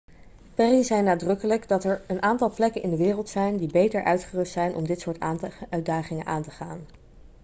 perry 0.55 0.83
zei 0.83 1.01
nadrukkelijk 1.01 1.67
dat 1.67 1.83
'er 1.83 2.01
een 2.07 2.21
aantal 2.21 2.53
plekken 2.53 2.81
in 2.81 2.89
de 2.89 2.97
wereld 2.97 3.29
zijn 3.29 3.57
die 3.57 3.71
beter 3.71 4.03
uitgerust 4.03 4.51
zijn 4.51 4.75
om 4.75 4.85
dit 4.87 4.99
soort 4.99 5.19
uitdagingen 5.69 6.25
aan 6.25 6.43
te 6.43 6.51
gaan.' 6.51 6.87